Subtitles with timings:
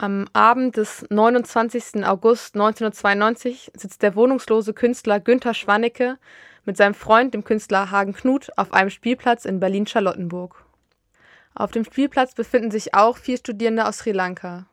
[0.00, 2.06] Am Abend des 29.
[2.06, 6.18] August 1992 sitzt der wohnungslose Künstler Günter Schwannecke
[6.64, 10.64] mit seinem Freund, dem Künstler Hagen Knut, auf einem Spielplatz in Berlin-Charlottenburg.
[11.52, 14.66] Auf dem Spielplatz befinden sich auch vier Studierende aus Sri Lanka.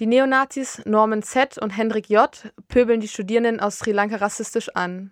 [0.00, 1.58] Die Neonazis Norman Z.
[1.58, 2.30] und Hendrik J.
[2.68, 5.10] pöbeln die Studierenden aus Sri Lanka rassistisch an.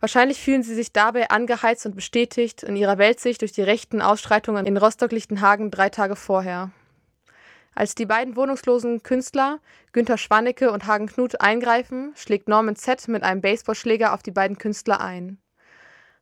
[0.00, 4.64] Wahrscheinlich fühlen sie sich dabei angeheizt und bestätigt in ihrer Weltsicht durch die rechten Ausschreitungen
[4.64, 6.70] in Rostock-Lichtenhagen drei Tage vorher.
[7.74, 9.58] Als die beiden wohnungslosen Künstler
[9.92, 13.08] Günter Schwannecke und Hagen Knut eingreifen, schlägt Norman Z.
[13.08, 15.38] mit einem Baseballschläger auf die beiden Künstler ein.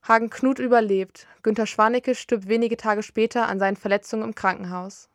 [0.06, 1.26] Hagen Knut überlebt.
[1.42, 5.08] Günter Schwannecke stirbt wenige Tage später an seinen Verletzungen im Krankenhaus.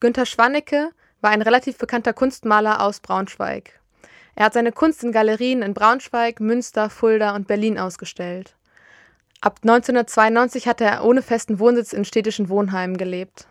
[0.00, 3.80] Günter Schwannecke war ein relativ bekannter Kunstmaler aus Braunschweig.
[4.34, 8.56] Er hat seine Kunst in Galerien in Braunschweig, Münster, Fulda und Berlin ausgestellt.
[9.40, 13.46] Ab 1992 hat er ohne festen Wohnsitz in städtischen Wohnheimen gelebt.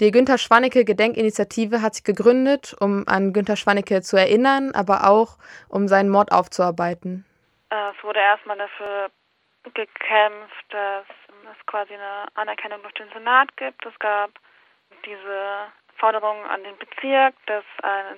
[0.00, 5.38] Die Günter Schwannecke Gedenkinitiative hat sich gegründet, um an Günter Schwannecke zu erinnern, aber auch
[5.68, 7.24] um seinen Mord aufzuarbeiten.
[7.70, 9.10] Äh, es wurde erstmal dafür
[9.74, 11.06] gekämpft, dass
[11.50, 13.84] es quasi eine Anerkennung durch den Senat gibt.
[13.84, 14.30] Es gab
[15.04, 15.66] diese
[15.98, 17.64] Forderung an den Bezirk, dass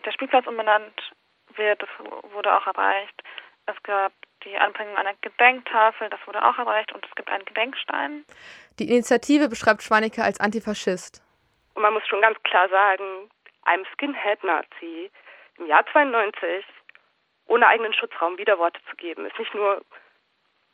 [0.05, 1.13] der Spielplatz umbenannt
[1.55, 1.81] wird.
[1.83, 1.89] Das
[2.33, 3.23] wurde auch erreicht.
[3.67, 4.13] Es gab
[4.45, 8.25] die Anbringung einer Gedenktafel, das wurde auch erreicht und es gibt einen Gedenkstein.
[8.79, 11.23] Die Initiative beschreibt Schwannecke als Antifaschist.
[11.79, 13.31] Und man muss schon ganz klar sagen,
[13.63, 15.13] einem Skinhead-Nazi
[15.59, 16.65] im Jahr 92
[17.47, 19.85] ohne eigenen Schutzraum Widerworte zu geben, ist nicht nur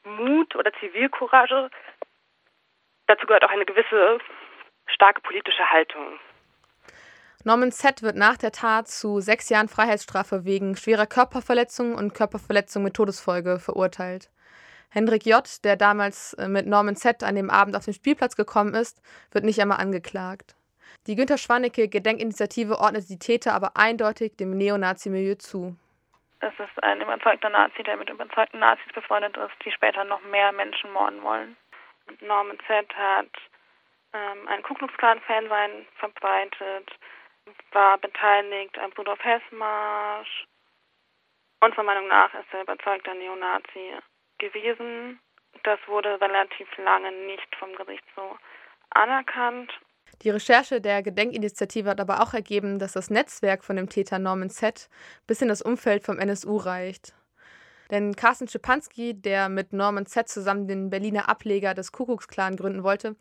[0.04, 1.68] Mut oder Zivilcourage,
[3.06, 4.16] dazu gehört auch eine gewisse
[4.86, 6.18] starke politische Haltung.
[7.44, 8.02] Norman Z.
[8.02, 13.58] wird nach der Tat zu sechs Jahren Freiheitsstrafe wegen schwerer Körperverletzung und Körperverletzung mit Todesfolge
[13.58, 14.30] verurteilt.
[14.88, 17.22] Hendrik J., der damals äh, mit Norman Z.
[17.22, 20.56] an dem Abend auf den Spielplatz gekommen ist, wird nicht einmal angeklagt.
[21.06, 25.76] Die Günter Schwannecke Gedenkinitiative ordnet die Täter aber eindeutig dem Neonazi-Milieu zu.
[26.40, 30.52] Es ist ein überzeugter Nazi, der mit überzeugten Nazis befreundet ist, die später noch mehr
[30.52, 31.56] Menschen morden wollen.
[32.20, 32.86] Norman Z.
[32.94, 33.30] hat
[34.12, 36.90] ähm, einen Ku Klux Klan-Fansein verbreitet,
[37.72, 40.46] war beteiligt am Rudolf Hess-Marsch.
[41.60, 43.94] Unserer Meinung nach ist er überzeugter Neonazi
[44.38, 45.18] gewesen.
[45.62, 48.36] Das wurde relativ lange nicht vom Gericht so
[48.90, 49.72] anerkannt.
[50.24, 54.48] Die Recherche der Gedenkinitiative hat aber auch ergeben, dass das Netzwerk von dem Täter Norman
[54.48, 54.88] Z.
[55.26, 57.12] bis in das Umfeld vom NSU reicht.
[57.90, 60.26] Denn Carsten Schipanski, der mit Norman Z.
[60.30, 63.16] zusammen den Berliner Ableger des Kuckucksklan gründen wollte,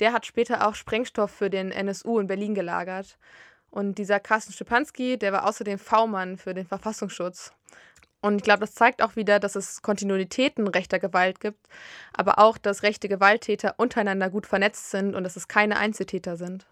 [0.00, 3.18] der hat später auch Sprengstoff für den NSU in Berlin gelagert.
[3.70, 7.52] Und dieser Carsten Schipanski, der war außerdem V-Mann für den Verfassungsschutz.
[8.26, 11.60] Und ich glaube, das zeigt auch wieder, dass es Kontinuitäten rechter Gewalt gibt,
[12.12, 16.66] aber auch, dass rechte Gewalttäter untereinander gut vernetzt sind und dass es keine Einzeltäter sind.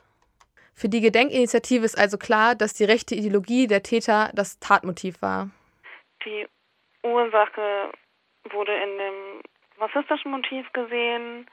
[0.74, 5.50] Für die Gedenkinitiative ist also klar, dass die rechte Ideologie der Täter das Tatmotiv war.
[6.24, 6.48] Die
[7.04, 7.92] Ursache
[8.50, 9.42] wurde in dem
[9.78, 11.48] rassistischen Motiv gesehen.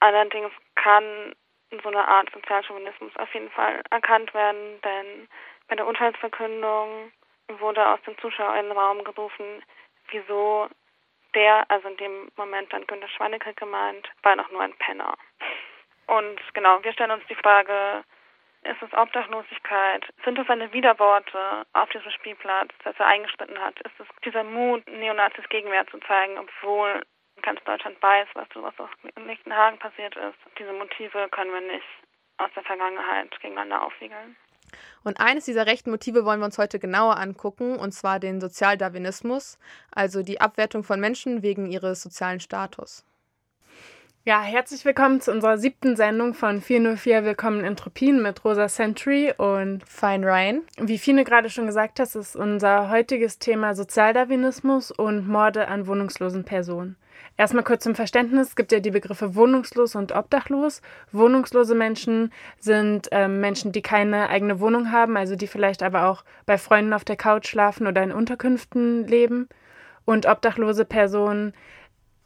[0.00, 1.32] Allerdings kann
[1.70, 5.28] so eine Art Sozialchauvinismus auf jeden Fall erkannt werden, denn
[5.68, 7.12] bei der Urteilsverkündung
[7.58, 9.62] wurde aus dem Zuschauerinnenraum gerufen,
[10.10, 10.68] wieso
[11.34, 15.14] der, also in dem Moment dann Günter Schwannecke gemeint, war noch nur ein Penner.
[16.06, 18.04] Und genau, wir stellen uns die Frage,
[18.62, 20.04] ist es Obdachlosigkeit?
[20.24, 23.78] Sind es seine Widerworte auf diesem Spielplatz, dass er eingeschritten hat?
[23.80, 27.02] Ist es dieser Mut, Neonazis Gegenwehr zu zeigen, obwohl
[27.42, 30.38] ganz Deutschland weiß, was, was auf Lichtenhagen passiert ist?
[30.58, 31.86] Diese Motive können wir nicht
[32.38, 34.36] aus der Vergangenheit gegeneinander aufwiegeln.
[35.04, 39.58] Und eines dieser rechten Motive wollen wir uns heute genauer angucken, und zwar den Sozialdarwinismus,
[39.90, 43.04] also die Abwertung von Menschen wegen ihres sozialen Status.
[44.28, 49.88] Ja, herzlich willkommen zu unserer siebten Sendung von 404 Willkommen Entropien mit Rosa Century und
[49.88, 50.62] Fine Ryan.
[50.76, 56.44] Wie Fine gerade schon gesagt hat, ist unser heutiges Thema Sozialdarwinismus und Morde an wohnungslosen
[56.44, 56.96] Personen.
[57.38, 60.82] Erstmal kurz zum Verständnis, es gibt ja die Begriffe wohnungslos und obdachlos.
[61.12, 66.24] Wohnungslose Menschen sind äh, Menschen, die keine eigene Wohnung haben, also die vielleicht aber auch
[66.46, 69.48] bei Freunden auf der Couch schlafen oder in Unterkünften leben.
[70.04, 71.52] Und obdachlose Personen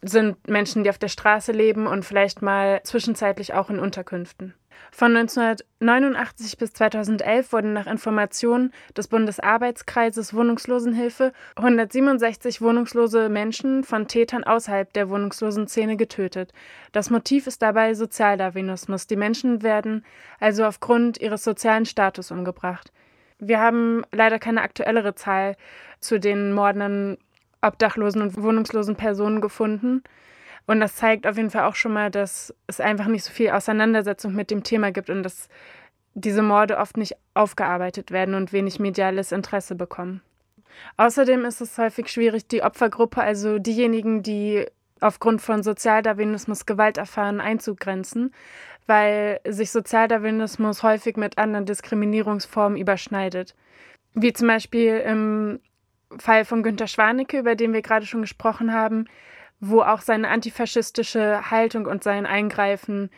[0.03, 4.53] sind Menschen, die auf der Straße leben und vielleicht mal zwischenzeitlich auch in Unterkünften.
[4.91, 14.43] Von 1989 bis 2011 wurden nach Informationen des Bundesarbeitskreises Wohnungslosenhilfe 167 wohnungslose Menschen von Tätern
[14.43, 16.53] außerhalb der wohnungslosen Szene getötet.
[16.91, 19.07] Das Motiv ist dabei Sozialdarwinismus.
[19.07, 20.05] Die Menschen werden
[20.39, 22.91] also aufgrund ihres sozialen Status umgebracht.
[23.39, 25.55] Wir haben leider keine aktuellere Zahl
[25.99, 27.17] zu den mordenden
[27.63, 30.03] obdachlosen und wohnungslosen Personen gefunden.
[30.65, 33.49] Und das zeigt auf jeden Fall auch schon mal, dass es einfach nicht so viel
[33.49, 35.49] Auseinandersetzung mit dem Thema gibt und dass
[36.13, 40.21] diese Morde oft nicht aufgearbeitet werden und wenig mediales Interesse bekommen.
[40.97, 44.65] Außerdem ist es häufig schwierig, die Opfergruppe, also diejenigen, die
[45.01, 48.33] aufgrund von Sozialdarwinismus Gewalt erfahren, einzugrenzen,
[48.87, 53.55] weil sich Sozialdarwinismus häufig mit anderen Diskriminierungsformen überschneidet.
[54.13, 55.59] Wie zum Beispiel im
[56.19, 59.05] Fall von Günter Schwanecke, über den wir gerade schon gesprochen haben,
[59.59, 63.09] wo auch seine antifaschistische Haltung und sein Eingreifen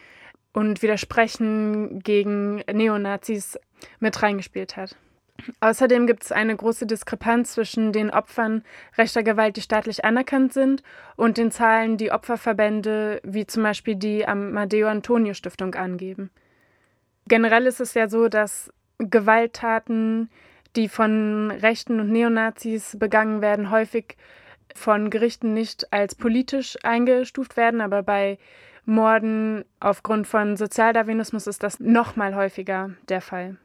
[0.53, 3.59] und Widersprechen gegen Neonazis
[3.99, 4.95] mit reingespielt hat.
[5.59, 8.63] Außerdem gibt es eine große Diskrepanz zwischen den Opfern
[8.97, 10.81] rechter Gewalt, die staatlich anerkannt sind,
[11.17, 16.31] und den Zahlen, die Opferverbände wie zum Beispiel die Amadeo Antonio Stiftung angeben.
[17.27, 20.29] Generell ist es ja so, dass Gewalttaten,
[20.75, 24.17] die von Rechten und Neonazis begangen werden, häufig
[24.73, 28.37] von Gerichten nicht als politisch eingestuft werden, aber bei
[28.85, 33.57] Morden aufgrund von Sozialdarwinismus ist das noch mal häufiger der Fall.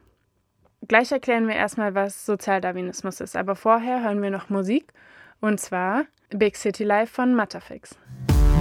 [0.87, 4.91] Gleich erklären wir erstmal, was Sozialdarwinismus ist, aber vorher hören wir noch Musik
[5.39, 7.95] und zwar Big City Life von Matterfix.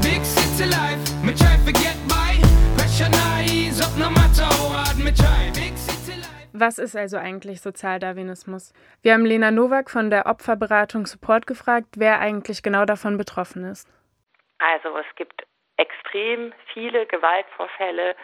[0.03, 2.39] Big City Life, me try forget my
[2.77, 5.51] pressure nice up no matter hard me try.
[5.55, 6.00] Big City.
[6.61, 8.75] Was ist also eigentlich Sozialdarwinismus?
[9.01, 13.89] Wir haben Lena Nowak von der Opferberatung Support gefragt, wer eigentlich genau davon betroffen ist.
[14.59, 15.47] Also es gibt
[15.79, 18.15] extrem viele Gewaltvorfälle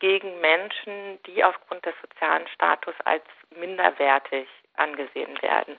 [0.00, 3.22] gegen Menschen, die aufgrund des sozialen Status als
[3.56, 5.76] minderwertig angesehen werden.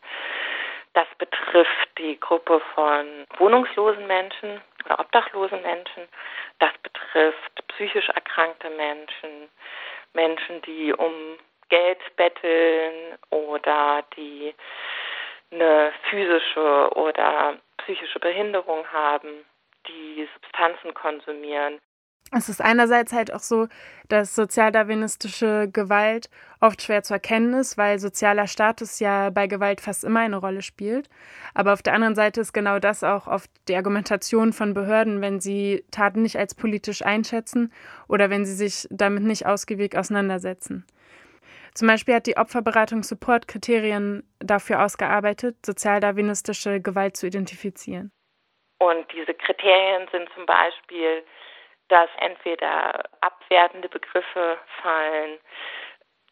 [0.94, 6.08] Das betrifft die Gruppe von wohnungslosen Menschen oder obdachlosen Menschen.
[6.60, 9.50] Das betrifft psychisch erkrankte Menschen,
[10.14, 11.14] Menschen, die um
[11.70, 14.54] Geld betteln oder die
[15.52, 19.46] eine physische oder psychische Behinderung haben
[19.88, 21.80] die Substanzen konsumieren.
[22.32, 23.68] Es ist einerseits halt auch so,
[24.10, 26.30] dass sozialdarwinistische Gewalt
[26.60, 30.64] oft schwer zu erkennen ist, weil sozialer Status ja bei Gewalt fast immer eine Rolle
[30.64, 31.08] spielt.
[31.54, 35.40] Aber auf der anderen Seite ist genau das auch oft die Argumentation von Behörden, wenn
[35.40, 37.72] sie Taten nicht als politisch einschätzen
[38.08, 40.86] oder wenn sie sich damit nicht ausgiebig auseinandersetzen.
[41.76, 48.14] Zum Beispiel hat die Opferberatung Support Kriterien dafür ausgearbeitet, sozialdarwinistische Gewalt zu identifizieren.
[48.80, 51.26] Und diese Kriterien sind zum Beispiel,
[51.90, 55.38] dass entweder abwertende Begriffe fallen.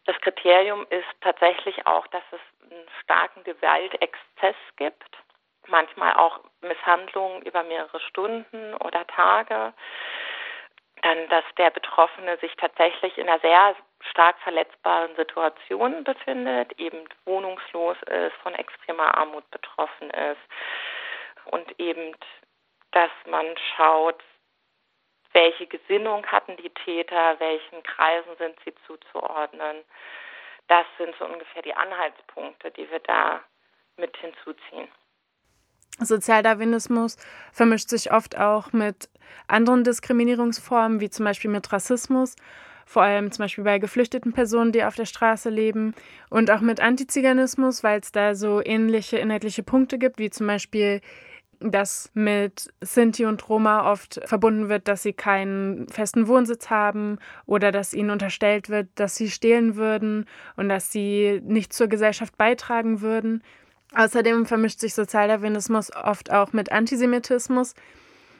[0.05, 5.17] Das Kriterium ist tatsächlich auch, dass es einen starken Gewaltexzess gibt,
[5.67, 9.73] manchmal auch Misshandlungen über mehrere Stunden oder Tage.
[11.01, 13.75] Dann, dass der Betroffene sich tatsächlich in einer sehr
[14.09, 20.41] stark verletzbaren Situation befindet, eben wohnungslos ist, von extremer Armut betroffen ist
[21.45, 22.15] und eben,
[22.91, 23.45] dass man
[23.75, 24.21] schaut,
[25.33, 29.77] welche Gesinnung hatten die Täter, welchen Kreisen sind sie zuzuordnen.
[30.67, 33.41] Das sind so ungefähr die Anhaltspunkte, die wir da
[33.97, 34.87] mit hinzuziehen.
[35.99, 37.17] Sozialdarwinismus
[37.51, 39.09] vermischt sich oft auch mit
[39.47, 42.35] anderen Diskriminierungsformen, wie zum Beispiel mit Rassismus,
[42.85, 45.93] vor allem zum Beispiel bei geflüchteten Personen, die auf der Straße leben,
[46.29, 51.01] und auch mit Antiziganismus, weil es da so ähnliche inhaltliche Punkte gibt, wie zum Beispiel
[51.63, 57.71] dass mit Sinti und Roma oft verbunden wird, dass sie keinen festen Wohnsitz haben oder
[57.71, 60.25] dass ihnen unterstellt wird, dass sie stehlen würden
[60.57, 63.43] und dass sie nicht zur Gesellschaft beitragen würden.
[63.95, 67.75] Außerdem vermischt sich Sozialdarwinismus oft auch mit Antisemitismus,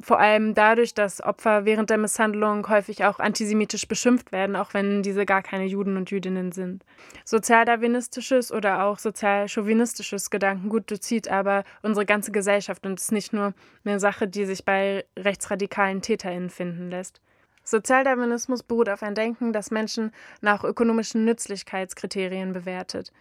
[0.03, 5.01] vor allem dadurch, dass Opfer während der Misshandlung häufig auch antisemitisch beschimpft werden, auch wenn
[5.01, 6.83] diese gar keine Juden und Jüdinnen sind.
[7.23, 13.53] Sozialdarwinistisches oder auch sozialchauvinistisches Gedankengut durchzieht aber unsere ganze Gesellschaft und ist nicht nur
[13.85, 17.21] eine Sache, die sich bei rechtsradikalen TäterInnen finden lässt.
[17.63, 23.13] Sozialdarwinismus beruht auf ein Denken, das Menschen nach ökonomischen Nützlichkeitskriterien bewertet.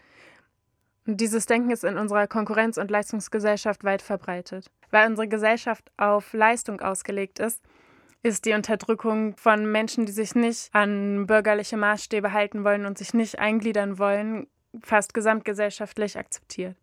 [1.04, 4.70] Dieses Denken ist in unserer Konkurrenz- und Leistungsgesellschaft weit verbreitet.
[4.90, 7.60] Weil unsere Gesellschaft auf Leistung ausgelegt ist,
[8.22, 13.14] ist die Unterdrückung von Menschen, die sich nicht an bürgerliche Maßstäbe halten wollen und sich
[13.14, 14.46] nicht eingliedern wollen,
[14.80, 16.76] fast gesamtgesellschaftlich akzeptiert.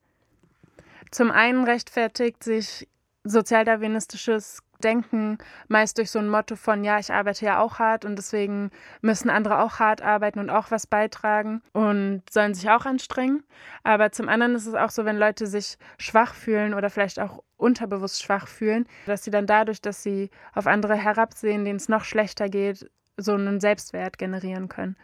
[1.12, 2.88] Zum einen rechtfertigt sich
[3.24, 8.15] sozialdarwinistisches denken meist durch so ein Motto von, ja, ich arbeite ja auch hart und
[8.15, 8.71] deswegen
[9.01, 13.43] müssen andere auch hart arbeiten und auch was beitragen und sollen sich auch anstrengen.
[13.83, 17.43] Aber zum anderen ist es auch so, wenn Leute sich schwach fühlen oder vielleicht auch
[17.57, 22.03] unterbewusst schwach fühlen, dass sie dann dadurch, dass sie auf andere herabsehen, denen es noch
[22.03, 24.95] schlechter geht, so einen Selbstwert generieren können.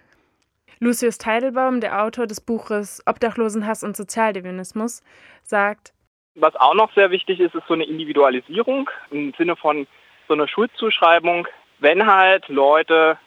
[0.79, 5.01] Lucius Teidelbaum, der Autor des Buches Obdachlosenhass und Sozialdevinismus,
[5.43, 5.93] sagt,
[6.35, 9.87] was auch noch sehr wichtig ist, ist so eine Individualisierung im Sinne von
[10.27, 11.47] so einer Schuldzuschreibung.
[11.79, 13.17] Wenn halt Leute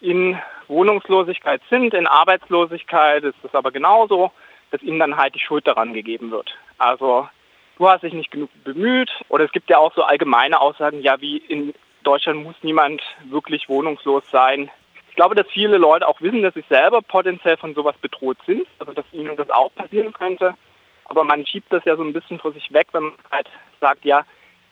[0.00, 4.32] in Wohnungslosigkeit sind, in Arbeitslosigkeit ist es aber genauso,
[4.70, 6.56] dass ihnen dann halt die Schuld daran gegeben wird.
[6.78, 7.28] Also
[7.76, 11.20] du hast dich nicht genug bemüht oder es gibt ja auch so allgemeine Aussagen, ja
[11.20, 14.70] wie in Deutschland muss niemand wirklich wohnungslos sein.
[15.10, 18.66] Ich glaube, dass viele Leute auch wissen, dass sie selber potenziell von sowas bedroht sind,
[18.78, 20.54] also dass ihnen das auch passieren könnte.
[21.10, 23.48] Aber man schiebt das ja so ein bisschen vor sich weg, wenn man halt
[23.80, 24.24] sagt, ja,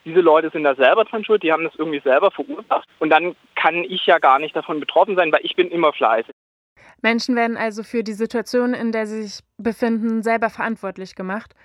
[0.05, 2.89] diese Leute sind da selber dran schuld, die haben das irgendwie selber verursacht.
[3.01, 6.33] Und dann kann ich ja gar nicht davon betroffen sein, weil ich bin immer fleißig.
[7.03, 11.57] Menschen werden also für die Situation, in der sie sich befinden, selber verantwortlich gemacht.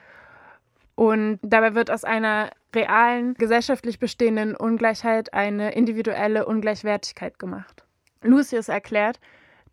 [0.96, 7.84] Und dabei wird aus einer realen, gesellschaftlich bestehenden Ungleichheit eine individuelle Ungleichwertigkeit gemacht.
[8.24, 9.20] Lucius erklärt,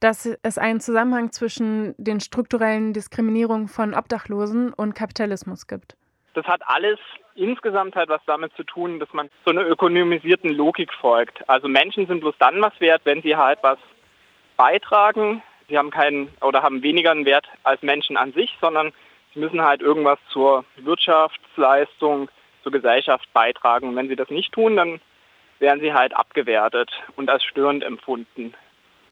[0.00, 5.96] dass es einen Zusammenhang zwischen den strukturellen Diskriminierungen von Obdachlosen und Kapitalismus gibt.
[6.34, 6.98] Das hat alles
[7.34, 11.48] insgesamt halt was damit zu tun, dass man so einer ökonomisierten Logik folgt.
[11.48, 13.78] Also Menschen sind bloß dann was wert, wenn sie halt was
[14.56, 15.42] beitragen.
[15.68, 18.92] Sie haben keinen oder haben weniger einen Wert als Menschen an sich, sondern
[19.34, 22.30] sie müssen halt irgendwas zur Wirtschaftsleistung,
[22.62, 23.88] zur Gesellschaft beitragen.
[23.88, 25.00] Und wenn sie das nicht tun, dann
[25.58, 28.54] werden sie halt abgewertet und als störend empfunden.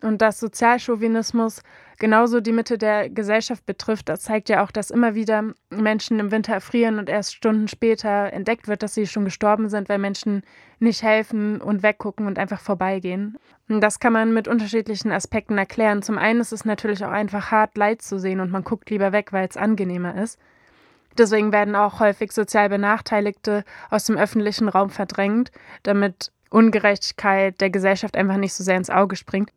[0.00, 1.62] Und dass Sozialchauvinismus
[1.98, 6.30] genauso die Mitte der Gesellschaft betrifft, das zeigt ja auch, dass immer wieder Menschen im
[6.30, 10.42] Winter erfrieren und erst Stunden später entdeckt wird, dass sie schon gestorben sind, weil Menschen
[10.78, 13.38] nicht helfen und weggucken und einfach vorbeigehen.
[13.68, 16.02] Und das kann man mit unterschiedlichen Aspekten erklären.
[16.02, 19.10] Zum einen ist es natürlich auch einfach hart, Leid zu sehen und man guckt lieber
[19.10, 20.38] weg, weil es angenehmer ist.
[21.18, 25.50] Deswegen werden auch häufig sozial Benachteiligte aus dem öffentlichen Raum verdrängt,
[25.82, 29.50] damit Ungerechtigkeit der Gesellschaft einfach nicht so sehr ins Auge springt.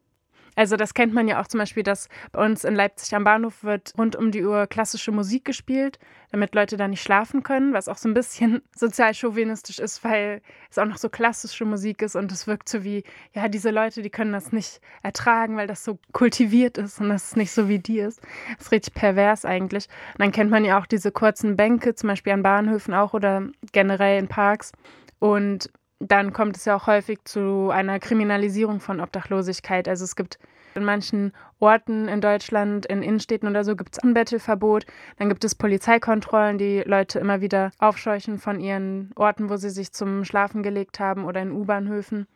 [0.56, 3.64] Also das kennt man ja auch zum Beispiel, dass bei uns in Leipzig am Bahnhof
[3.64, 5.98] wird rund um die Uhr klassische Musik gespielt,
[6.32, 10.42] damit Leute da nicht schlafen können, was auch so ein bisschen sozial chauvinistisch ist, weil
[10.70, 13.04] es auch noch so klassische Musik ist und es wirkt so wie,
[13.34, 17.26] ja, diese Leute, die können das nicht ertragen, weil das so kultiviert ist und das
[17.26, 18.22] ist nicht so wie die ist.
[18.58, 19.88] Das ist richtig pervers eigentlich.
[20.14, 23.48] Und dann kennt man ja auch diese kurzen Bänke, zum Beispiel an Bahnhöfen auch oder
[23.72, 24.74] generell in Parks.
[25.20, 25.70] Und
[26.02, 29.88] dann kommt es ja auch häufig zu einer Kriminalisierung von Obdachlosigkeit.
[29.88, 30.40] Also es gibt
[30.74, 34.86] in manchen Orten in Deutschland, in Innenstädten oder so, gibt es Anbettelverbot.
[35.18, 39.92] Dann gibt es Polizeikontrollen, die Leute immer wieder aufscheuchen von ihren Orten, wo sie sich
[39.92, 42.28] zum Schlafen gelegt haben oder in U-Bahnhöfen.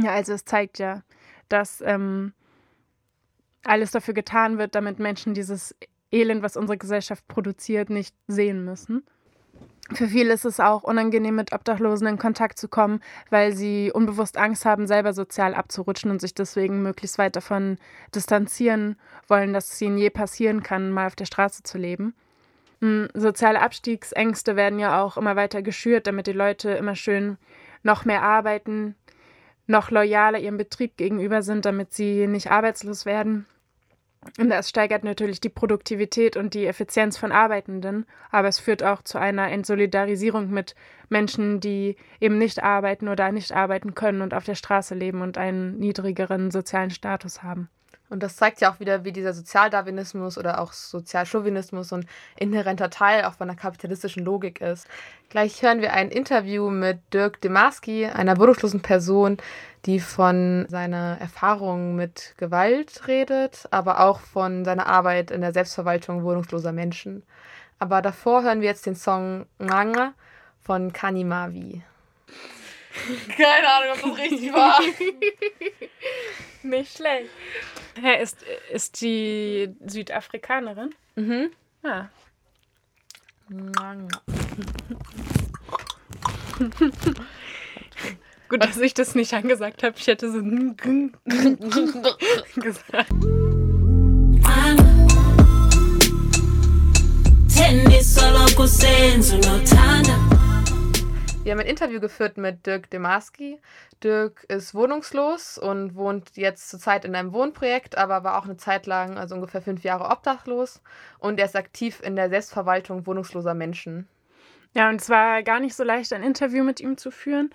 [0.00, 1.02] Ja, also es zeigt ja,
[1.48, 2.32] dass ähm,
[3.64, 5.74] alles dafür getan wird, damit Menschen dieses
[6.10, 9.04] Elend, was unsere Gesellschaft produziert, nicht sehen müssen.
[9.92, 14.38] Für viele ist es auch unangenehm, mit Obdachlosen in Kontakt zu kommen, weil sie unbewusst
[14.38, 17.76] Angst haben, selber sozial abzurutschen und sich deswegen möglichst weit davon
[18.14, 18.96] distanzieren
[19.28, 22.14] wollen, dass es ihnen je passieren kann, mal auf der Straße zu leben.
[22.80, 27.36] Hm, soziale Abstiegsängste werden ja auch immer weiter geschürt, damit die Leute immer schön
[27.82, 28.94] noch mehr arbeiten,
[29.66, 33.46] noch loyaler ihrem Betrieb gegenüber sind, damit sie nicht arbeitslos werden.
[34.38, 39.02] Und das steigert natürlich die Produktivität und die Effizienz von Arbeitenden, aber es führt auch
[39.02, 40.74] zu einer Entsolidarisierung mit
[41.08, 45.38] Menschen, die eben nicht arbeiten oder nicht arbeiten können und auf der Straße leben und
[45.38, 47.68] einen niedrigeren sozialen Status haben.
[48.14, 52.06] Und das zeigt ja auch wieder, wie dieser Sozialdarwinismus oder auch Sozialchauvinismus so ein
[52.36, 54.86] inhärenter Teil auch von der kapitalistischen Logik ist.
[55.30, 59.38] Gleich hören wir ein Interview mit Dirk Demaski, einer wohnungslosen Person,
[59.84, 66.22] die von seiner Erfahrung mit Gewalt redet, aber auch von seiner Arbeit in der Selbstverwaltung
[66.22, 67.24] wohnungsloser Menschen.
[67.80, 70.12] Aber davor hören wir jetzt den Song Nganga
[70.62, 71.82] von Kanimavi.
[73.36, 74.80] Keine Ahnung, ob das richtig war.
[76.62, 77.30] Nicht schlecht.
[78.00, 78.38] Hä, ist,
[78.72, 80.94] ist die Südafrikanerin?
[81.16, 81.50] Mhm.
[81.82, 82.06] Ah.
[88.48, 89.96] Gut, dass ich das nicht angesagt habe.
[89.98, 90.40] Ich hätte so
[92.60, 93.10] gesagt.
[101.44, 103.60] Wir haben ein Interview geführt mit Dirk Demaski.
[104.02, 108.86] Dirk ist wohnungslos und wohnt jetzt zurzeit in einem Wohnprojekt, aber war auch eine Zeit
[108.86, 110.80] lang, also ungefähr fünf Jahre, obdachlos.
[111.18, 114.08] Und er ist aktiv in der Selbstverwaltung wohnungsloser Menschen.
[114.72, 117.50] Ja, und es war gar nicht so leicht, ein Interview mit ihm zu führen,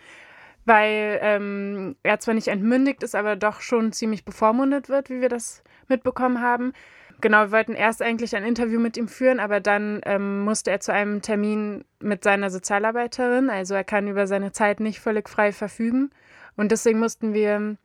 [0.66, 5.30] weil ähm, er zwar nicht entmündigt ist, aber doch schon ziemlich bevormundet wird, wie wir
[5.30, 6.74] das mitbekommen haben.
[7.22, 10.80] Genau, wir wollten erst eigentlich ein Interview mit ihm führen, aber dann ähm, musste er
[10.80, 13.50] zu einem Termin mit seiner Sozialarbeiterin.
[13.50, 16.12] Also er kann über seine Zeit nicht völlig frei verfügen.
[16.56, 17.76] Und deswegen mussten wir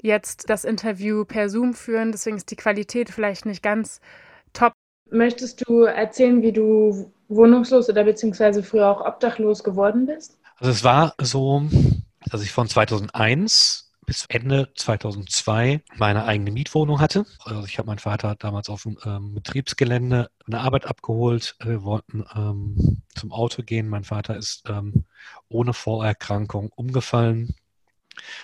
[0.00, 2.12] jetzt das Interview per Zoom führen.
[2.12, 4.00] Deswegen ist die Qualität vielleicht nicht ganz
[4.54, 4.72] top.
[5.10, 10.38] Möchtest du erzählen, wie du wohnungslos oder beziehungsweise früher auch obdachlos geworden bist?
[10.58, 11.62] Also es war so,
[12.30, 17.26] dass ich von 2001 bis Ende 2002 meine eigene Mietwohnung hatte.
[17.44, 21.56] Also ich habe meinen Vater damals auf dem ähm, Betriebsgelände eine Arbeit abgeholt.
[21.62, 23.88] Wir wollten ähm, zum Auto gehen.
[23.88, 25.04] Mein Vater ist ähm,
[25.48, 27.54] ohne Vorerkrankung umgefallen,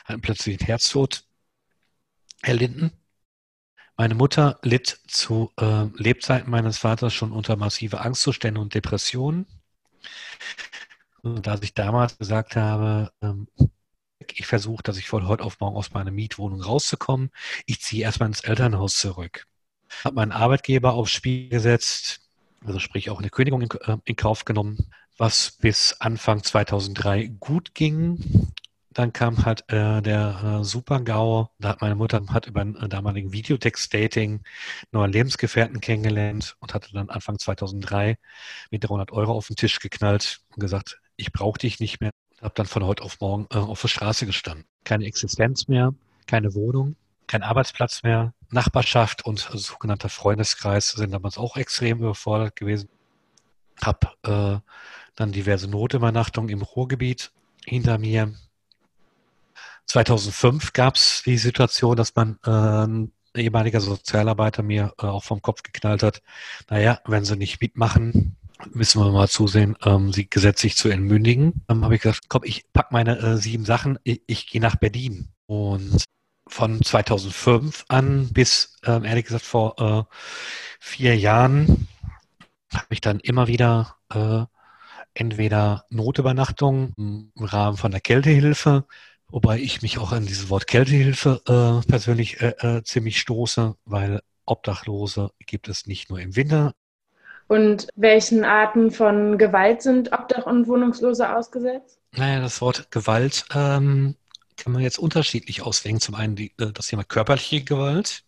[0.04, 1.24] hat plötzlich einen Herztod
[2.42, 2.92] erlitten.
[3.96, 9.46] Meine Mutter litt zu äh, Lebzeiten meines Vaters schon unter massive Angstzustände und Depressionen.
[11.22, 13.46] Und da ich damals gesagt habe, ähm,
[14.28, 17.30] ich versuche, dass ich von heute auf morgen aus meiner Mietwohnung rauszukommen.
[17.66, 19.46] Ich ziehe erstmal ins Elternhaus zurück.
[20.04, 22.20] Habe meinen Arbeitgeber aufs Spiel gesetzt,
[22.64, 27.74] also sprich auch eine Kündigung in, äh, in Kauf genommen, was bis Anfang 2003 gut
[27.74, 28.52] ging.
[28.92, 31.48] Dann kam halt äh, der äh, Super-GAU.
[31.58, 34.42] Da hat meine Mutter hat über einen äh, damaligen Videotext-Dating
[34.90, 38.18] neuen Lebensgefährten kennengelernt und hatte dann Anfang 2003
[38.70, 42.10] mit 300 Euro auf den Tisch geknallt und gesagt, ich brauche dich nicht mehr.
[42.40, 44.64] Habe dann von heute auf morgen äh, auf der Straße gestanden.
[44.84, 45.94] Keine Existenz mehr,
[46.26, 48.32] keine Wohnung, kein Arbeitsplatz mehr.
[48.50, 52.88] Nachbarschaft und sogenannter Freundeskreis sind damals auch extrem überfordert gewesen.
[53.82, 54.58] Habe äh,
[55.14, 57.32] dann diverse Notübernachtungen im Ruhrgebiet
[57.64, 58.34] hinter mir.
[59.86, 62.38] 2005 gab es die Situation, dass man
[63.34, 66.22] äh, ehemaliger Sozialarbeiter mir äh, auch vom Kopf geknallt hat.
[66.68, 68.36] Naja, wenn sie nicht mitmachen,
[68.72, 71.64] müssen wir mal zusehen, ähm, sie gesetzlich zu entmündigen.
[71.66, 74.76] Dann habe ich gesagt, komm, ich pack meine äh, sieben Sachen, ich, ich gehe nach
[74.76, 75.28] Berlin.
[75.46, 76.04] Und
[76.46, 80.14] von 2005 an bis, ähm, ehrlich gesagt, vor äh,
[80.80, 81.88] vier Jahren
[82.72, 84.44] habe ich dann immer wieder äh,
[85.14, 88.84] entweder Notübernachtung im Rahmen von der Kältehilfe,
[89.28, 94.20] wobei ich mich auch an dieses Wort Kältehilfe äh, persönlich äh, äh, ziemlich stoße, weil
[94.46, 96.74] Obdachlose gibt es nicht nur im Winter,
[97.50, 101.98] und welchen Arten von Gewalt sind Obdach- und Wohnungslose ausgesetzt?
[102.12, 104.14] Naja, das Wort Gewalt ähm,
[104.56, 105.98] kann man jetzt unterschiedlich auslegen.
[105.98, 108.22] Zum einen die, äh, das Thema körperliche Gewalt,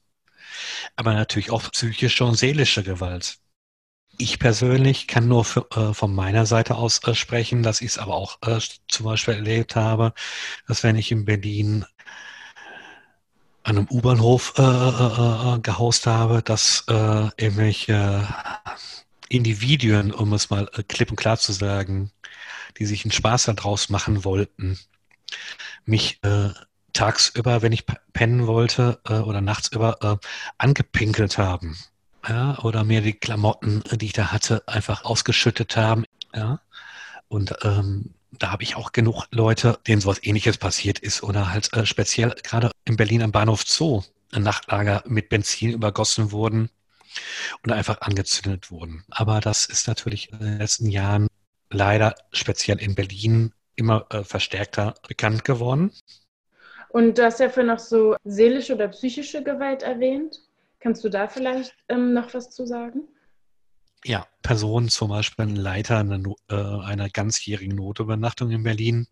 [0.97, 3.37] aber natürlich auch psychische und seelische Gewalt.
[4.19, 7.99] Ich persönlich kann nur für, äh, von meiner Seite aus äh, sprechen, dass ich es
[7.99, 10.15] aber auch äh, zum Beispiel erlebt habe,
[10.67, 11.85] dass wenn ich in Berlin
[13.63, 18.27] an einem U-Bahnhof äh, äh, gehaust habe, dass irgendwelche
[19.33, 22.11] Individuen, um es mal äh, klipp und klar zu sagen,
[22.79, 24.79] die sich einen Spaß daraus machen wollten,
[25.85, 26.51] mich äh,
[26.93, 30.27] tagsüber, wenn ich pennen wollte äh, oder nachtsüber äh,
[30.59, 31.79] angepinkelt haben.
[32.29, 36.05] Ja, oder mir die Klamotten, die ich da hatte, einfach ausgeschüttet haben.
[36.35, 36.61] Ja.
[37.29, 41.23] Und ähm, da habe ich auch genug Leute, denen sowas ähnliches passiert ist.
[41.23, 46.31] Oder halt äh, speziell gerade in Berlin am Bahnhof Zoo ein Nachtlager mit Benzin übergossen
[46.31, 46.71] wurden
[47.63, 49.05] und einfach angezündet wurden.
[49.11, 51.29] Aber das ist natürlich in den letzten Jahren
[51.71, 55.93] leider speziell in Berlin immer äh, verstärkter bekannt geworden.
[56.91, 60.41] Und du hast ja für noch so seelische oder psychische Gewalt erwähnt.
[60.79, 63.09] Kannst du da vielleicht ähm, noch was zu sagen?
[64.05, 66.21] Ja, Personen, zum Beispiel ein Leiter einer,
[66.51, 69.07] äh, einer ganzjährigen Notübernachtung in Berlin,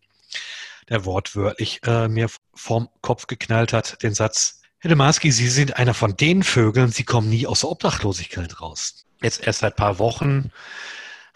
[0.89, 5.93] der wortwörtlich äh, mir vorm Kopf geknallt hat, den Satz, Herr Demaski, Sie sind einer
[5.93, 9.05] von den Vögeln, Sie kommen nie aus der Obdachlosigkeit raus.
[9.23, 10.53] Jetzt erst seit paar Wochen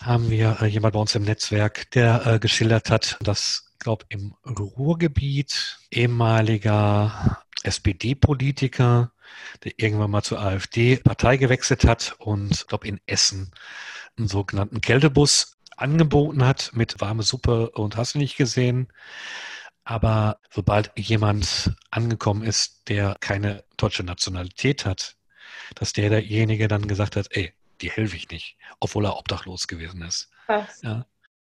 [0.01, 4.35] haben wir äh, jemand bei uns im Netzwerk, der äh, geschildert hat, dass, glaube im
[4.47, 9.13] Ruhrgebiet ehemaliger SPD-Politiker,
[9.63, 13.51] der irgendwann mal zur AfD-Partei gewechselt hat und, glaube in Essen
[14.17, 18.89] einen sogenannten Kältebus angeboten hat mit warme Suppe und hast du nicht gesehen.
[19.85, 25.17] Aber sobald jemand angekommen ist, der keine deutsche Nationalität hat,
[25.75, 30.03] dass der derjenige dann gesagt hat, ey, die helfe ich nicht, obwohl er obdachlos gewesen
[30.03, 30.31] ist.
[30.47, 30.83] Was?
[30.83, 31.07] Ja.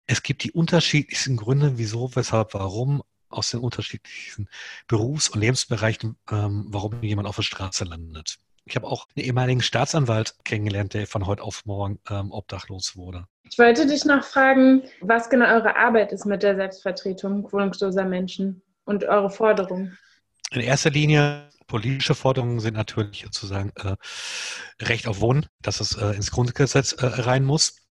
[0.08, 4.50] Es gibt die unterschiedlichsten Gründe, wieso, weshalb, warum aus den unterschiedlichen
[4.88, 8.40] Berufs- und Lebensbereichen, ähm, warum jemand auf der Straße landet.
[8.66, 13.26] Ich habe auch einen ehemaligen Staatsanwalt kennengelernt, der von heute auf morgen ähm, obdachlos wurde.
[13.44, 18.62] Ich wollte dich noch fragen, was genau eure Arbeit ist mit der Selbstvertretung wohnungsloser Menschen
[18.86, 19.98] und eure Forderungen.
[20.52, 23.96] In erster Linie politische Forderungen sind natürlich sozusagen äh,
[24.82, 27.83] Recht auf Wohnen, dass es äh, ins Grundgesetz äh, rein muss.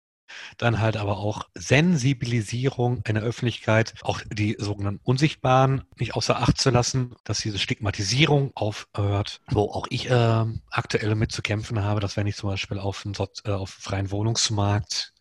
[0.57, 6.59] Dann halt aber auch Sensibilisierung in der Öffentlichkeit, auch die sogenannten Unsichtbaren nicht außer Acht
[6.59, 12.01] zu lassen, dass diese Stigmatisierung aufhört, wo auch ich äh, aktuell mit zu kämpfen habe,
[12.01, 15.13] dass wenn ich zum Beispiel auf einen, äh, auf freien Wohnungsmarkt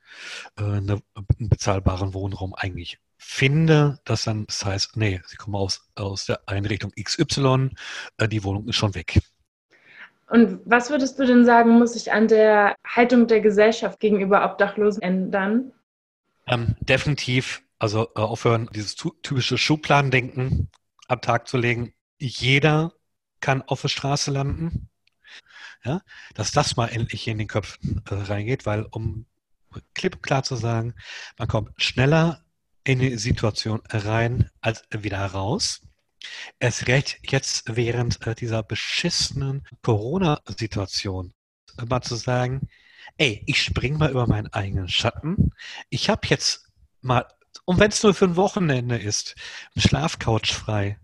[0.57, 5.87] äh, eine, einen bezahlbaren Wohnraum eigentlich finde, dass dann das heißt, nee, sie kommen aus,
[5.95, 7.69] aus der Einrichtung XY,
[8.17, 9.21] äh, die Wohnung ist schon weg.
[10.31, 15.03] Und was würdest du denn sagen, muss sich an der Haltung der Gesellschaft gegenüber Obdachlosen
[15.03, 15.73] ändern?
[16.47, 20.69] Ähm, definitiv, also äh, aufhören, dieses typische Schubladendenken
[21.09, 21.93] am Tag zu legen.
[22.17, 22.93] jeder
[23.41, 24.87] kann auf der Straße landen.
[25.83, 26.01] Ja,
[26.33, 29.25] dass das mal endlich in den Köpfen äh, reingeht, weil um
[29.93, 30.93] klipp und klar zu sagen,
[31.37, 32.45] man kommt schneller
[32.85, 35.81] in die Situation rein als wieder raus.
[36.59, 41.33] Es recht jetzt während äh, dieser beschissenen Corona-Situation
[41.87, 42.67] mal zu sagen,
[43.17, 45.51] ey, ich spring mal über meinen eigenen Schatten.
[45.89, 46.67] Ich habe jetzt
[47.01, 47.25] mal,
[47.65, 49.35] und wenn es nur für ein Wochenende ist,
[49.75, 50.99] eine Schlafcouch frei.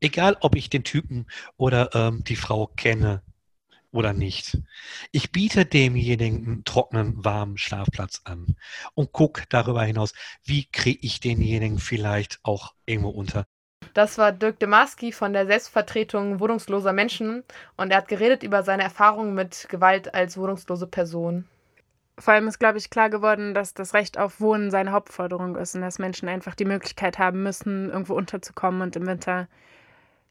[0.00, 3.22] Egal, ob ich den Typen oder ähm, die Frau kenne
[3.90, 4.58] oder nicht.
[5.12, 8.56] Ich biete demjenigen einen trockenen, warmen Schlafplatz an
[8.94, 10.12] und gucke darüber hinaus,
[10.42, 13.46] wie kriege ich denjenigen vielleicht auch irgendwo unter.
[13.92, 17.44] Das war Dirk Demaski von der Selbstvertretung wohnungsloser Menschen
[17.76, 21.44] und er hat geredet über seine Erfahrungen mit Gewalt als wohnungslose Person.
[22.18, 25.74] Vor allem ist, glaube ich, klar geworden, dass das Recht auf Wohnen seine Hauptforderung ist
[25.74, 29.48] und dass Menschen einfach die Möglichkeit haben müssen, irgendwo unterzukommen und im Winter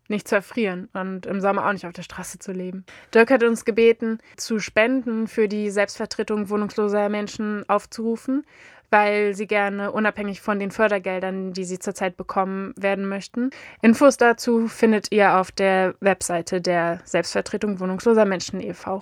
[0.08, 2.86] nicht zu erfrieren und im Sommer auch nicht auf der Straße zu leben.
[3.14, 8.46] Dirk hat uns gebeten, zu Spenden für die Selbstvertretung wohnungsloser Menschen aufzurufen,
[8.94, 13.50] weil sie gerne unabhängig von den Fördergeldern, die sie zurzeit bekommen, werden möchten.
[13.82, 19.02] Infos dazu findet ihr auf der Webseite der Selbstvertretung wohnungsloser Menschen e.V.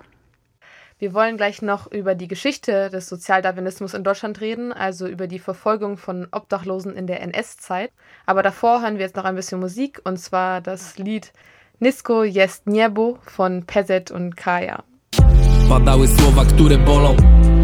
[0.98, 5.40] Wir wollen gleich noch über die Geschichte des Sozialdarwinismus in Deutschland reden, also über die
[5.40, 7.90] Verfolgung von Obdachlosen in der NS-Zeit.
[8.24, 11.32] Aber davor hören wir jetzt noch ein bisschen Musik und zwar das Lied
[11.80, 14.82] Nisko jest niebo von Pezet und Kaya.
[15.68, 17.16] Padały słowa, które bolą.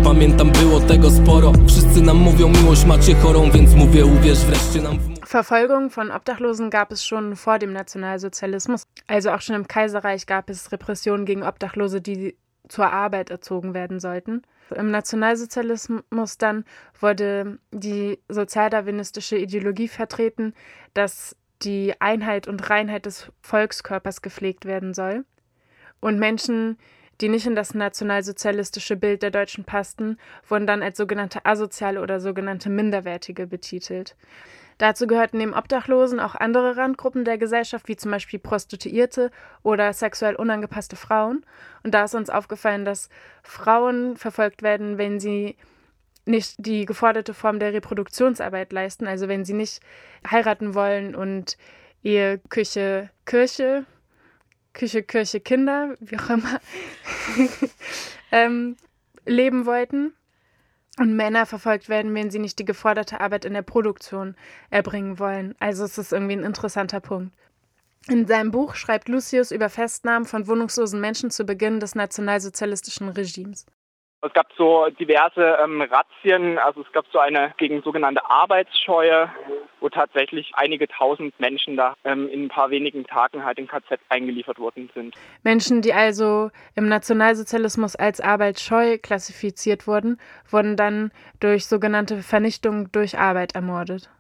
[0.09, 1.53] Pamiętam, było tego sporo.
[1.67, 4.99] Wszyscy nam mówią, miłość macie chorą, więc mówię, uwierz wreszcie nam.
[5.27, 8.87] Verfolgung von Obdachlosen gab es schon vor dem Nationalsozialismus.
[9.07, 12.37] Also auch schon im Kaiserreich gab es Repressionen gegen Obdachlose, die
[12.69, 14.43] zur Arbeit erzogen werden sollten.
[14.75, 16.65] Im Nationalsozialismus dann
[16.99, 20.55] wurde die sozialdarwinistische Ideologie vertreten,
[20.95, 25.27] dass die Einheit und Reinheit des Volkskörpers gepflegt werden soll.
[26.01, 26.79] Und Menschen,
[27.21, 32.21] die nicht in das nationalsozialistische Bild der Deutschen passten, wurden dann als sogenannte asoziale oder
[32.21, 34.17] sogenannte Minderwertige betitelt.
[34.79, 39.33] Dazu gehörten neben Obdachlosen auch andere Randgruppen der Gesellschaft, wie zum Beispiel Prostituierte
[39.65, 41.45] oder sexuell unangepasste Frauen.
[41.83, 43.09] Und da ist uns aufgefallen, dass
[43.43, 45.57] Frauen verfolgt werden, wenn sie
[46.27, 49.81] nicht die geforderte Form der Reproduktionsarbeit leisten, also wenn sie nicht
[50.31, 51.57] heiraten wollen und
[52.05, 53.85] Ehe, Küche, Kirche,
[54.79, 56.61] Küche, Kirche, Kinder, wie auch immer,
[58.33, 58.77] ähm,
[59.27, 60.15] leben wollten
[60.99, 64.37] und Männer verfolgt werden, wenn sie nicht die geforderte Arbeit in der Produktion
[64.71, 65.55] erbringen wollen.
[65.59, 67.35] Also es ist irgendwie ein interessanter Punkt.
[68.09, 73.67] In seinem Buch schreibt Lucius über Festnahmen von wohnungslosen Menschen zu Beginn des nationalsozialistischen Regimes.
[74.21, 79.31] Es gab so diverse ähm, Razzien, also es gab so eine gegen sogenannte Arbeitsscheue,
[79.79, 84.01] wo tatsächlich einige tausend Menschen da ähm, in ein paar wenigen Tagen halt in KZ
[84.09, 85.15] eingeliefert worden sind.
[85.45, 90.19] Menschen, die also im Nationalsozialismus als arbeitsscheu klassifiziert wurden,
[90.51, 94.11] wurden dann durch sogenannte Vernichtung durch Arbeit ermordet.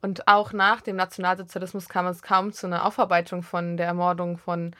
[0.00, 4.76] Und auch nach dem Nationalsozialismus kam es kaum zu einer Aufarbeitung von der Ermordung von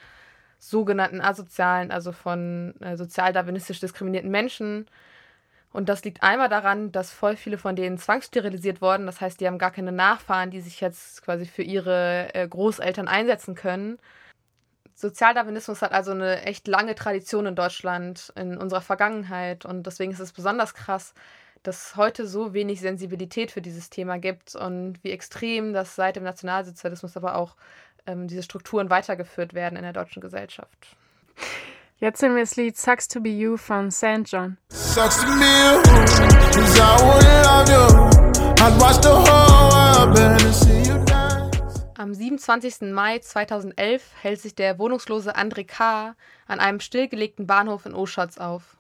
[0.60, 4.86] sogenannten asozialen, also von äh, sozialdarwinistisch diskriminierten Menschen.
[5.72, 9.06] Und das liegt einmal daran, dass voll viele von denen zwangssterilisiert wurden.
[9.06, 13.08] Das heißt, die haben gar keine Nachfahren, die sich jetzt quasi für ihre äh, Großeltern
[13.08, 13.98] einsetzen können.
[14.94, 19.64] Sozialdarwinismus hat also eine echt lange Tradition in Deutschland, in unserer Vergangenheit.
[19.64, 21.14] Und deswegen ist es besonders krass,
[21.62, 26.24] dass heute so wenig Sensibilität für dieses Thema gibt und wie extrem das seit dem
[26.24, 27.56] Nationalsozialismus aber auch
[28.06, 30.96] ähm, diese Strukturen weitergeführt werden in der deutschen Gesellschaft.
[31.98, 34.22] Jetzt sind wir das Lied Sucks to be You von St.
[34.24, 34.56] John.
[34.70, 35.82] Sucks to be you,
[36.50, 38.20] cause I would love you.
[38.62, 41.84] I'd watch the whole world and see you dance.
[41.96, 42.92] Am 27.
[42.92, 46.14] Mai 2011 hält sich der wohnungslose André K.
[46.46, 48.78] an einem stillgelegten Bahnhof in Oschatz auf.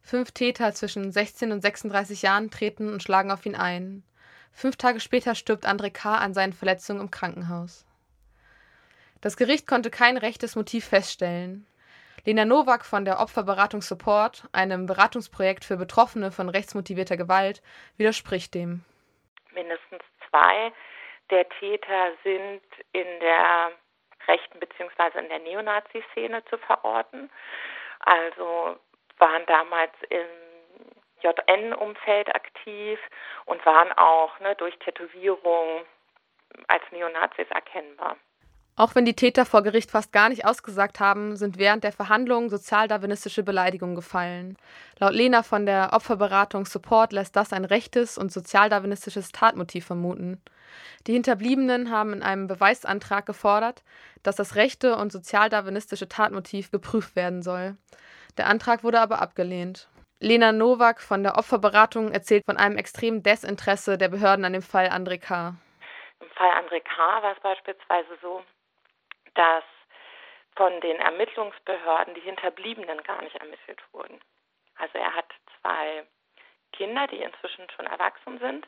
[0.00, 4.04] Fünf Täter zwischen 16 und 36 Jahren treten und schlagen auf ihn ein.
[4.52, 6.16] Fünf Tage später stirbt André K.
[6.16, 7.84] an seinen Verletzungen im Krankenhaus.
[9.20, 11.66] Das Gericht konnte kein rechtes Motiv feststellen.
[12.24, 17.62] Lena Nowak von der Opferberatung Support, einem Beratungsprojekt für Betroffene von rechtsmotivierter Gewalt,
[17.96, 18.84] widerspricht dem.
[19.52, 20.72] Mindestens zwei
[21.30, 23.72] der Täter sind in der
[24.26, 25.18] rechten bzw.
[25.18, 27.30] in der Neonazi-Szene zu verorten.
[28.00, 28.78] Also
[29.18, 30.26] waren damals im
[31.22, 32.98] JN-Umfeld aktiv
[33.46, 35.84] und waren auch ne, durch Tätowierung
[36.68, 38.16] als Neonazis erkennbar.
[38.78, 42.48] Auch wenn die Täter vor Gericht fast gar nicht ausgesagt haben, sind während der Verhandlungen
[42.48, 44.56] sozialdarwinistische Beleidigungen gefallen.
[45.00, 50.40] Laut Lena von der Opferberatung Support lässt das ein rechtes und sozialdarwinistisches Tatmotiv vermuten.
[51.08, 53.82] Die Hinterbliebenen haben in einem Beweisantrag gefordert,
[54.22, 57.76] dass das rechte und sozialdarwinistische Tatmotiv geprüft werden soll.
[58.36, 59.88] Der Antrag wurde aber abgelehnt.
[60.20, 64.86] Lena Nowak von der Opferberatung erzählt von einem extremen Desinteresse der Behörden an dem Fall
[64.86, 65.56] André K.
[66.20, 67.22] Im Fall André K.
[67.22, 68.40] war es beispielsweise so,
[69.34, 69.64] dass
[70.56, 74.20] von den Ermittlungsbehörden die Hinterbliebenen gar nicht ermittelt wurden.
[74.76, 76.04] Also er hat zwei
[76.72, 78.66] Kinder, die inzwischen schon erwachsen sind.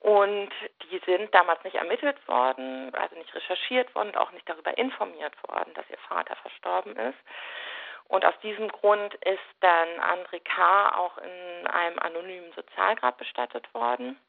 [0.00, 0.50] Und
[0.90, 5.34] die sind damals nicht ermittelt worden, also nicht recherchiert worden und auch nicht darüber informiert
[5.48, 7.18] worden, dass ihr Vater verstorben ist.
[8.08, 10.94] Und aus diesem Grund ist dann André K.
[10.98, 14.20] auch in einem anonymen Sozialgrab bestattet worden.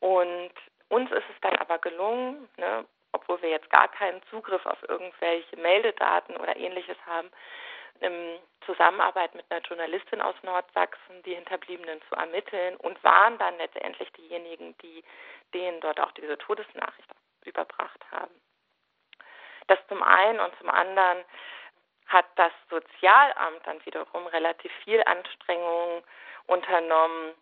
[0.00, 0.52] Und
[0.88, 5.56] uns ist es dann aber gelungen, ne, obwohl wir jetzt gar keinen Zugriff auf irgendwelche
[5.56, 7.30] Meldedaten oder ähnliches haben,
[8.00, 14.10] in Zusammenarbeit mit einer Journalistin aus Nordsachsen die Hinterbliebenen zu ermitteln und waren dann letztendlich
[14.12, 15.02] diejenigen, die
[15.54, 17.10] denen dort auch diese Todesnachricht
[17.44, 18.34] überbracht haben.
[19.66, 21.24] Das zum einen und zum anderen
[22.06, 26.02] hat das Sozialamt dann wiederum relativ viel Anstrengungen
[26.46, 27.34] unternommen,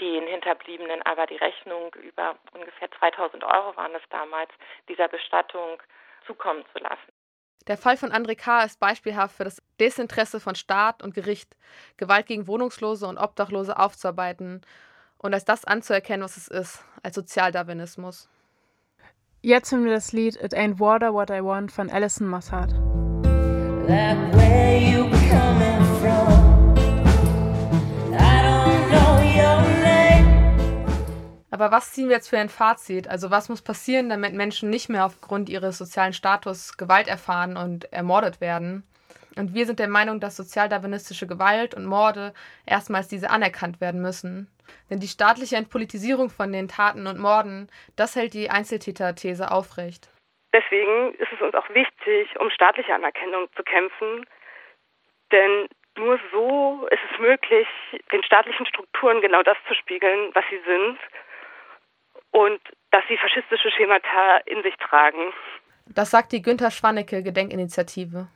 [0.00, 4.50] den Hinterbliebenen aber die Rechnung über ungefähr 2000 Euro waren es damals,
[4.88, 5.82] dieser Bestattung
[6.26, 7.12] zukommen zu lassen.
[7.68, 8.64] Der Fall von André K.
[8.64, 11.56] ist beispielhaft für das Desinteresse von Staat und Gericht,
[11.96, 14.62] Gewalt gegen Wohnungslose und Obdachlose aufzuarbeiten
[15.18, 18.28] und als das anzuerkennen, was es ist, als Sozialdarwinismus.
[19.42, 22.72] Jetzt hören wir das Lied It Ain't Water What I Want von Alison Mossad.
[23.88, 26.31] Like where you coming from?
[31.62, 33.06] Aber was ziehen wir jetzt für ein Fazit?
[33.06, 37.84] Also was muss passieren, damit Menschen nicht mehr aufgrund ihres sozialen Status Gewalt erfahren und
[37.92, 38.82] ermordet werden?
[39.36, 42.34] Und wir sind der Meinung, dass sozialdarwinistische Gewalt und Morde
[42.66, 44.50] erstmals diese anerkannt werden müssen.
[44.90, 50.10] Denn die staatliche Entpolitisierung von den Taten und Morden, das hält die Einzeltäter-These aufrecht.
[50.52, 54.26] Deswegen ist es uns auch wichtig, um staatliche Anerkennung zu kämpfen.
[55.30, 57.68] Denn nur so ist es möglich,
[58.10, 60.98] den staatlichen Strukturen genau das zu spiegeln, was sie sind
[62.32, 65.32] und dass sie faschistische Schemata in sich tragen.
[65.86, 68.28] Das sagt die Günter Schwannecke Gedenkinitiative.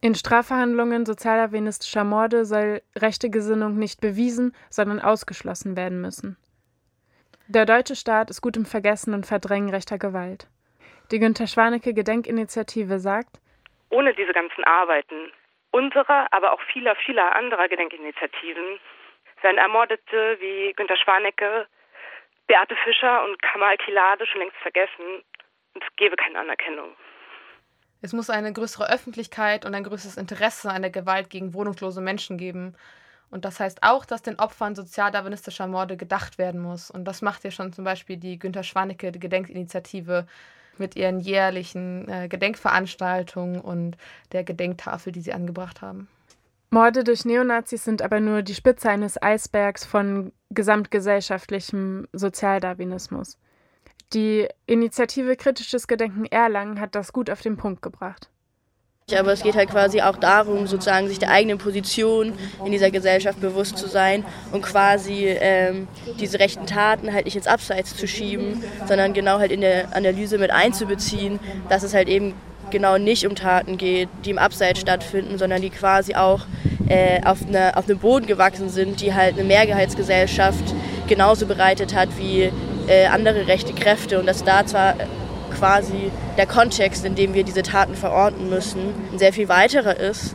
[0.00, 6.36] In Strafverhandlungen sozialerwenistischer Morde soll rechte Gesinnung nicht bewiesen, sondern ausgeschlossen werden müssen.
[7.46, 10.46] Der deutsche Staat ist gut im Vergessen und Verdrängen rechter Gewalt.
[11.10, 13.40] Die Günter Schwanecke Gedenkinitiative sagt,
[13.90, 15.30] ohne diese ganzen Arbeiten
[15.70, 18.80] unserer, aber auch vieler, vieler anderer Gedenkinitiativen
[19.42, 21.66] wären Ermordete wie Günter Schwanecke
[22.46, 25.22] Beate Fischer und Kamal Kilade schon längst vergessen
[25.74, 26.94] und es gäbe keine Anerkennung.
[28.02, 32.36] Es muss eine größere Öffentlichkeit und ein größeres Interesse an der Gewalt gegen wohnungslose Menschen
[32.36, 32.76] geben.
[33.30, 36.90] Und das heißt auch, dass den Opfern sozialdarwinistischer Morde gedacht werden muss.
[36.90, 40.26] Und das macht ja schon zum Beispiel die Günter Schwanecke Gedenkinitiative
[40.76, 43.96] mit ihren jährlichen äh, Gedenkveranstaltungen und
[44.32, 46.08] der Gedenktafel, die sie angebracht haben.
[46.74, 53.38] Morde durch Neonazis sind aber nur die Spitze eines Eisbergs von gesamtgesellschaftlichem Sozialdarwinismus.
[54.12, 58.28] Die Initiative Kritisches Gedenken Erlangen hat das gut auf den Punkt gebracht.
[59.16, 62.32] Aber es geht halt quasi auch darum, sozusagen sich der eigenen Position
[62.64, 65.86] in dieser Gesellschaft bewusst zu sein und quasi ähm,
[66.18, 70.38] diese rechten Taten halt nicht ins Abseits zu schieben, sondern genau halt in der Analyse
[70.38, 72.34] mit einzubeziehen, dass es halt eben
[72.70, 76.46] genau nicht um Taten geht, die im Abseits stattfinden, sondern die quasi auch
[76.88, 80.74] äh, auf, eine, auf einem Boden gewachsen sind, die halt eine Mehrgehaltsgesellschaft
[81.06, 82.50] genauso bereitet hat wie
[82.86, 84.96] äh, andere rechte Kräfte und dass da zwar
[85.58, 90.34] quasi der Kontext, in dem wir diese Taten verorten müssen, ein sehr viel weiterer ist.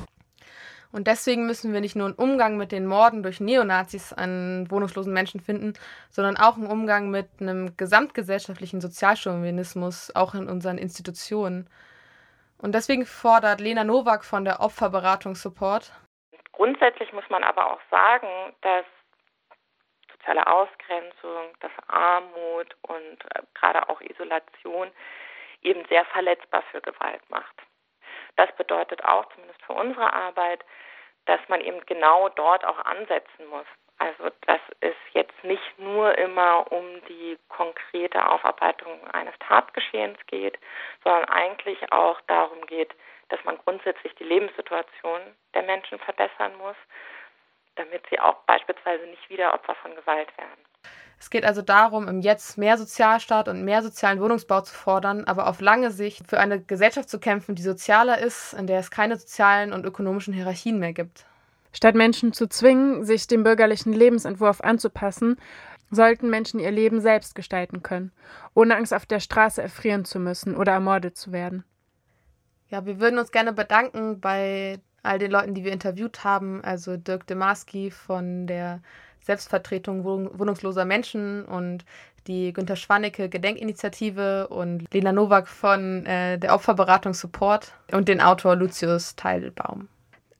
[0.91, 5.13] Und deswegen müssen wir nicht nur einen Umgang mit den Morden durch Neonazis an wohnungslosen
[5.13, 5.73] Menschen finden,
[6.09, 11.67] sondern auch einen Umgang mit einem gesamtgesellschaftlichen Sozialchauvinismus, auch in unseren Institutionen.
[12.61, 15.93] Und deswegen fordert Lena Nowak von der Opferberatung Support.
[16.51, 18.85] Grundsätzlich muss man aber auch sagen, dass
[20.11, 24.91] soziale Ausgrenzung, dass Armut und äh, gerade auch Isolation
[25.61, 27.55] eben sehr verletzbar für Gewalt macht.
[28.35, 30.63] Das bedeutet auch, zumindest für unsere Arbeit,
[31.25, 33.65] dass man eben genau dort auch ansetzen muss.
[33.99, 40.57] Also dass es jetzt nicht nur immer um die konkrete Aufarbeitung eines Tatgeschehens geht,
[41.03, 42.91] sondern eigentlich auch darum geht,
[43.27, 45.19] dass man grundsätzlich die Lebenssituation
[45.53, 46.75] der Menschen verbessern muss,
[47.75, 50.65] damit sie auch beispielsweise nicht wieder Opfer von Gewalt werden.
[51.19, 55.47] Es geht also darum, im Jetzt mehr Sozialstaat und mehr sozialen Wohnungsbau zu fordern, aber
[55.47, 59.17] auf lange Sicht für eine Gesellschaft zu kämpfen, die sozialer ist, in der es keine
[59.17, 61.25] sozialen und ökonomischen Hierarchien mehr gibt.
[61.71, 65.37] Statt Menschen zu zwingen, sich dem bürgerlichen Lebensentwurf anzupassen,
[65.91, 68.11] sollten Menschen ihr Leben selbst gestalten können,
[68.53, 71.63] ohne Angst auf der Straße erfrieren zu müssen oder ermordet zu werden.
[72.69, 76.97] Ja, wir würden uns gerne bedanken bei all den Leuten, die wir interviewt haben, also
[76.97, 78.81] Dirk Demaski von der
[79.21, 81.85] Selbstvertretung wohnungsloser Menschen und
[82.27, 88.55] die Günter Schwannecke Gedenkinitiative und Lena Nowak von äh, der Opferberatung Support und den Autor
[88.55, 89.87] Lucius Teilbaum.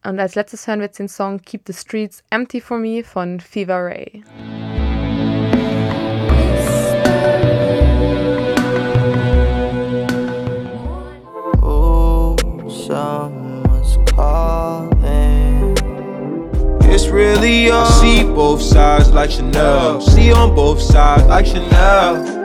[0.02, 3.38] Und als letztes hören wir jetzt den Song Keep the Streets Empty for Me von
[3.38, 4.22] Fever Ray.
[11.62, 12.34] Oh,
[12.66, 15.74] someone's calling.
[16.90, 17.84] It's really all.
[17.84, 20.00] I see both sides like Chanel.
[20.00, 22.39] See on both sides like Chanel.